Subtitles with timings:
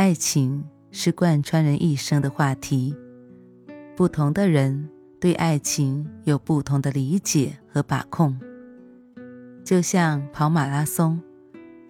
[0.00, 2.96] 爱情是贯穿人一生的话题，
[3.94, 4.88] 不同的人
[5.20, 8.40] 对爱情有不同的理解和把控。
[9.62, 11.20] 就像跑马拉松，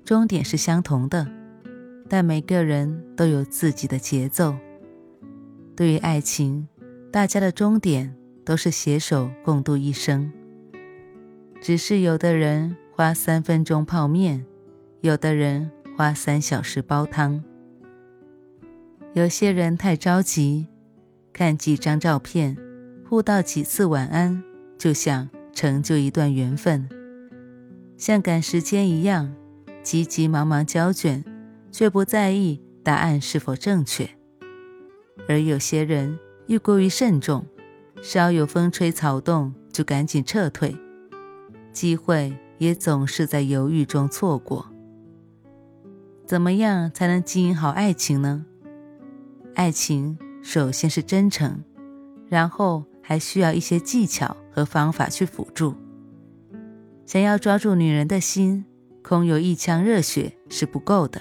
[0.04, 1.24] 终点是相同的，
[2.09, 4.56] 但每个人都有自己的节奏。
[5.77, 6.66] 对于爱情，
[7.12, 10.32] 大家的终点都是携手共度一生，
[11.60, 14.45] 只是有的人花三分钟泡面，
[15.01, 17.45] 有的人花三小时煲汤。
[19.12, 20.68] 有些人太着急，
[21.32, 22.56] 看几张照片，
[23.08, 24.40] 互道几次晚安，
[24.78, 26.88] 就想成就一段缘分，
[27.96, 29.34] 像赶时间一样，
[29.82, 31.24] 急急忙忙交卷，
[31.72, 34.08] 却不在意答案是否正确。
[35.28, 36.16] 而有些人
[36.46, 37.44] 又过于慎重，
[38.00, 40.76] 稍有风吹草动就赶紧撤退，
[41.72, 44.70] 机会也总是在犹豫中错过。
[46.24, 48.46] 怎么样才能经营好爱情呢？
[49.60, 51.62] 爱情首先是真诚，
[52.30, 55.74] 然后还需要一些技巧和方法去辅助。
[57.04, 58.64] 想要抓住女人的心，
[59.02, 61.20] 空有一腔热血是不够的。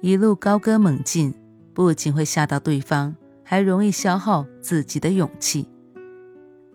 [0.00, 1.34] 一路高歌猛进，
[1.74, 5.68] 不仅会吓到对方，还容易消耗自己的勇气。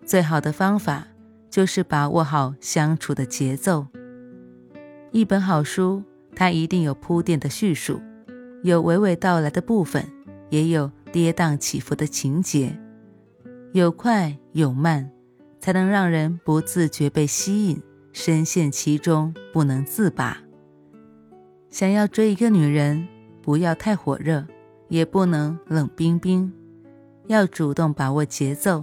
[0.04, 1.08] 最好的方法
[1.50, 3.88] 就是把握好相处的节奏。
[5.10, 6.04] 一本好书，
[6.36, 8.00] 它一定有铺垫的叙述，
[8.62, 10.08] 有娓娓道来的部分。
[10.50, 12.78] 也有跌宕起伏的情节，
[13.72, 15.10] 有快有慢，
[15.60, 20.38] 才能让人不自觉被吸引，深陷其中不能自拔。
[21.70, 23.06] 想要追一个女人，
[23.42, 24.46] 不要太火热，
[24.88, 26.52] 也不能冷冰冰，
[27.26, 28.82] 要主动把握节奏，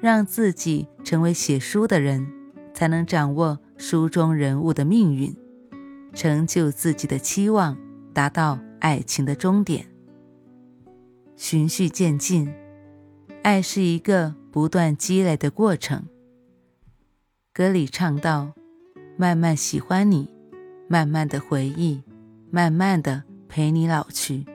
[0.00, 2.26] 让自己成为写书的人，
[2.74, 5.34] 才能掌握书中人物的命运，
[6.12, 7.76] 成就自己的期望，
[8.12, 9.86] 达到爱情的终点。
[11.36, 12.50] 循序渐进，
[13.42, 16.06] 爱是一个不断积累的过程。
[17.52, 18.54] 歌里唱道
[19.18, 20.30] ：“慢慢喜欢你，
[20.88, 22.02] 慢慢的回忆，
[22.50, 24.46] 慢慢的陪你老去。”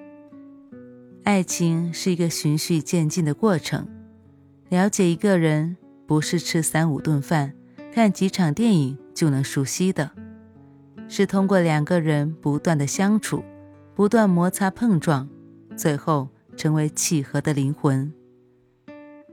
[1.24, 3.88] 爱情是一个循序渐进的过程。
[4.70, 5.78] 了解一个人，
[6.08, 7.53] 不是吃三五顿饭、
[7.94, 10.09] 看几场电影就能熟悉的，
[11.08, 13.44] 是通过两个人不断的相处，
[13.94, 15.30] 不断摩擦碰撞，
[15.78, 16.28] 最后。
[16.61, 18.13] 成为契合的灵魂。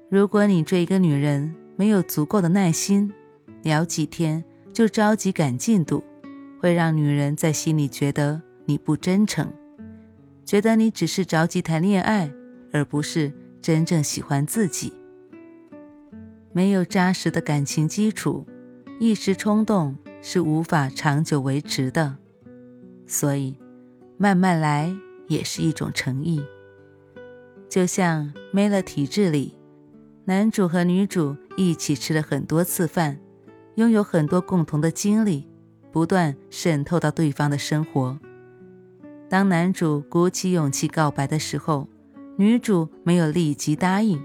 [0.08, 3.12] 如果你追一个女人没有足够的耐心，
[3.62, 6.02] 聊几天就着急赶进度，
[6.58, 9.52] 会让女人在心里觉得你不真诚，
[10.42, 12.32] 觉得你只是着急谈恋爱，
[12.72, 14.94] 而不是真正喜欢自己。
[16.54, 18.46] 没有扎实的感情基础，
[18.98, 22.16] 一时冲动是无法长久维持的。
[23.06, 23.54] 所以，
[24.16, 24.96] 慢慢来
[25.26, 26.42] 也是一种诚意。
[27.68, 29.54] 就像《没了体质》里，
[30.24, 33.18] 男主和女主一起吃了很多次饭，
[33.74, 35.46] 拥有很多共同的经历，
[35.92, 38.18] 不断渗透到对方的生活。
[39.28, 41.86] 当男主鼓起勇气告白的时候，
[42.38, 44.18] 女主没有立即答应，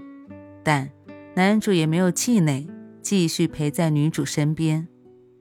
[0.62, 0.90] 但
[1.34, 2.66] 男主也没有气馁，
[3.02, 4.88] 继续陪在女主身边，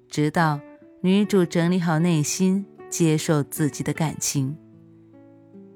[0.10, 0.60] 直到
[1.00, 4.58] 女主整理好内心，接受自己的感情。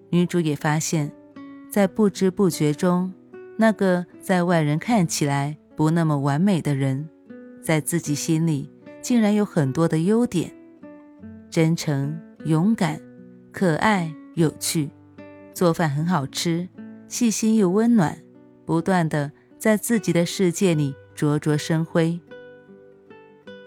[0.09, 1.13] 女主也发现。
[1.69, 3.13] 在不知不觉中，
[3.57, 7.09] 那个在外人看起来不那么完美的人，
[7.61, 10.51] 在自己心里竟然有很多的优点：
[11.49, 13.01] 真诚、勇敢、
[13.51, 14.89] 可爱、有趣，
[15.53, 16.69] 做饭很好吃，
[17.07, 18.17] 细心又温暖，
[18.65, 22.19] 不断的在自己的世界里灼灼生辉。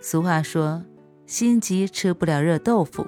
[0.01, 0.85] 俗话说
[1.27, 3.07] ：“心急吃不了热豆腐。”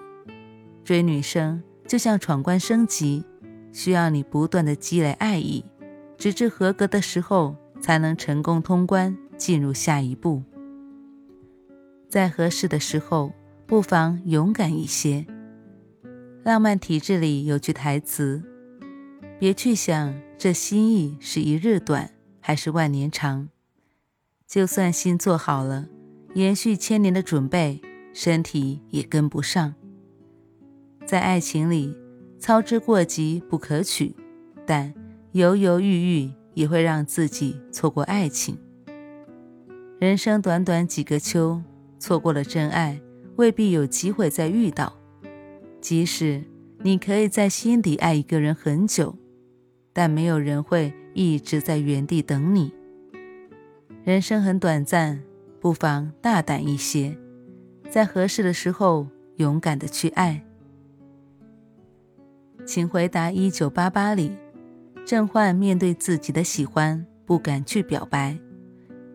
[0.84, 3.24] 追女生就像闯关升级。
[3.72, 5.64] 需要你不断的积累爱意，
[6.18, 10.42] 直至合格的时候，才能成功通关，进入下一步。
[12.08, 13.32] 在合适的时候，
[13.66, 15.26] 不妨勇敢一些。
[16.44, 18.42] 浪漫体质里有句台词
[19.40, 22.10] ：“别去想这心意是一日短
[22.40, 23.48] 还是万年长，
[24.46, 25.88] 就算心做好了，
[26.34, 27.80] 延续千年的准备，
[28.12, 29.74] 身体也跟不上。”
[31.06, 31.96] 在爱情里。
[32.42, 34.16] 操之过急不可取，
[34.66, 34.92] 但
[35.30, 38.58] 犹犹豫豫也会让自己错过爱情。
[40.00, 41.62] 人生短短几个秋，
[42.00, 43.00] 错过了真爱，
[43.36, 44.92] 未必有机会再遇到。
[45.80, 46.42] 即使
[46.80, 49.14] 你可以在心底爱一个人很久，
[49.92, 52.72] 但没有人会一直在原地等你。
[54.02, 55.22] 人生很短暂，
[55.60, 57.16] 不妨大胆一些，
[57.88, 59.06] 在合适的时候
[59.36, 60.44] 勇敢的去爱。
[62.64, 64.36] 请回答：一九八八里，
[65.04, 68.38] 郑焕面对自己的喜欢，不敢去表白，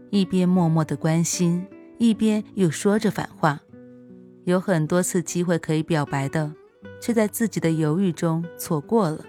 [0.09, 1.65] 一边默默的关心，
[1.97, 3.61] 一边又说着反话。
[4.43, 6.53] 有很多次机会可以表白的，
[7.01, 9.25] 却在自己的犹豫中错过了。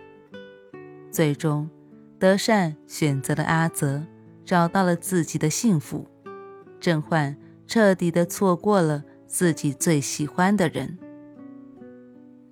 [1.10, 1.68] 最终，
[2.18, 4.02] 德善选择了阿泽，
[4.44, 6.06] 找到了自己的幸福。
[6.80, 7.36] 郑焕
[7.66, 10.98] 彻底的错过了自己最喜欢的人。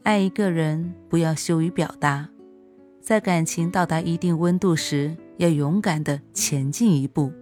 [0.07, 2.29] 爱一个人，不要羞于表达，
[3.01, 7.33] 在感情到达一定温度时，要勇敢的前进一步，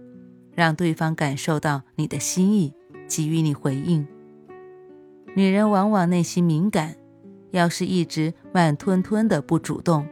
[0.55, 2.73] 让对方感受到你的心意，
[3.07, 4.07] 给予你回应。
[5.35, 6.95] 女人往往内心敏感，
[7.51, 10.07] 要是一直慢吞吞的不主动，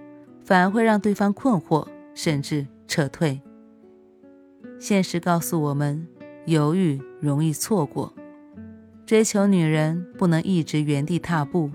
[0.45, 3.41] 反而会让对方困惑，甚至撤退。
[4.77, 6.07] 现实告诉我们，
[6.45, 8.13] 犹豫容易错过，
[9.07, 11.71] 追求女人不能一直原地踏步。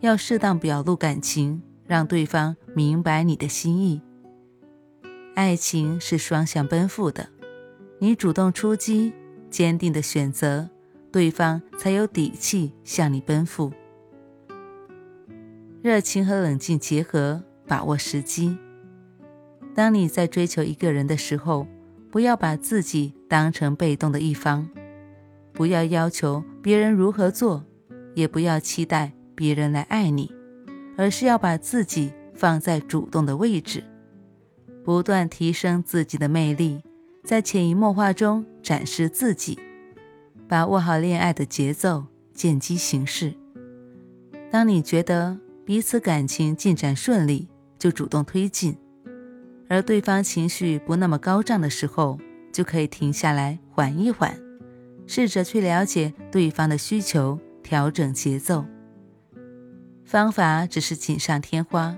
[0.00, 4.00] 要适当表露感情，让对方明白你的心意。
[5.34, 7.28] 爱情是双向奔赴的，
[7.98, 9.12] 你主动出击，
[9.50, 10.68] 坚定的选择，
[11.12, 13.72] 对方才有底气向你奔赴。
[15.82, 18.56] 热情和冷静结合，把握时机。
[19.74, 21.66] 当你在追求一个人的时候，
[22.10, 24.68] 不要把自己当成被动的一方，
[25.52, 27.64] 不要要求别人如何做，
[28.14, 29.12] 也不要期待。
[29.40, 30.30] 别人来爱你，
[30.98, 33.82] 而是要把自己放在主动的位置，
[34.84, 36.82] 不断提升自己的魅力，
[37.24, 39.58] 在潜移默化中展示自己，
[40.46, 42.04] 把握好恋爱的节奏，
[42.34, 43.32] 见机行事。
[44.50, 47.48] 当你觉得彼此感情进展顺利，
[47.78, 48.74] 就主动推进；
[49.70, 52.20] 而对方情绪不那么高涨的时候，
[52.52, 54.38] 就可以停下来缓一缓，
[55.06, 58.66] 试着去了解对方的需求，调整节奏。
[60.10, 61.96] 方法只是锦上添花，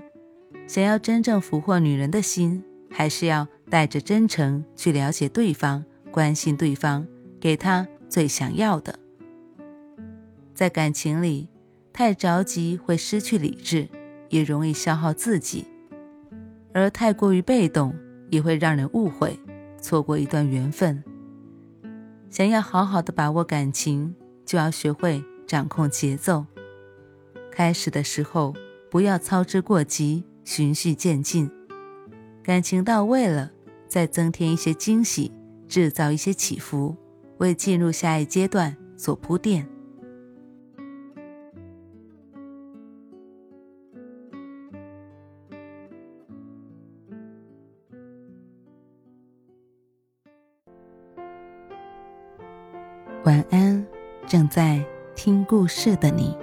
[0.67, 7.07] 想要真正俘获女人的心，还是要带着真诚去了解对方，关心对方，
[7.41, 8.99] 给她最想要的。
[10.53, 11.49] 在感情里，
[11.91, 13.89] 太着急会失去理智，
[14.29, 15.65] 也容易消耗自己；
[16.71, 17.95] 而太过于被动，
[18.29, 19.39] 也会让人误会，
[19.81, 21.03] 错过一段缘分。
[22.29, 24.13] 想要好好的把握感情，
[24.45, 26.45] 就要学会掌控节奏。
[27.53, 28.55] 开始的时候，
[28.89, 31.49] 不要操之过急，循序渐进。
[32.41, 33.51] 感情到位了，
[33.87, 35.31] 再增添一些惊喜，
[35.67, 36.95] 制造一些起伏，
[37.37, 39.69] 为进入下一阶段做铺垫。
[53.25, 53.85] 晚安，
[54.27, 54.83] 正在
[55.15, 56.42] 听故事的你。